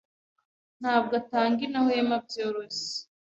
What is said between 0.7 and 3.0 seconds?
ntabwo atanga inawema byoroshye.